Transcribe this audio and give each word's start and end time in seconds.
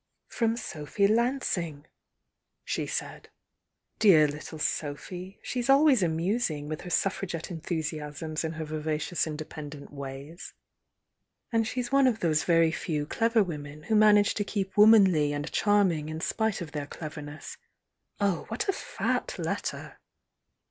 "From 0.29 0.57
Sophy 0.57 1.05
Lansing," 1.07 1.85
she 2.65 2.87
said. 2.87 3.29
"Dear 3.99 4.27
little 4.27 4.57
Sophy! 4.57 5.37
She's 5.43 5.69
always 5.69 6.01
amusing, 6.01 6.67
with 6.67 6.81
her 6.81 6.89
Suffragette 6.89 7.51
enthusiasms, 7.51 8.43
and 8.43 8.55
her 8.55 8.65
vivacious 8.65 9.27
independent 9.27 9.93
ways! 9.93 10.55
And 11.51 11.67
she's 11.67 11.91
one 11.91 12.07
of 12.07 12.19
those 12.19 12.45
very 12.45 12.71
few 12.71 13.05
clever 13.05 13.43
women 13.43 13.83
who 13.83 13.95
manage 13.95 14.33
to 14.33 14.43
keep 14.43 14.75
womanly 14.75 15.33
and 15.33 15.51
charming 15.51 16.09
in 16.09 16.19
spite 16.19 16.61
of 16.61 16.71
their 16.71 16.87
cleverness. 16.87 17.57
Oh, 18.19 18.45
what 18.47 18.67
a 18.67 18.73
fat 18.73 19.37
letter!" 19.37 19.99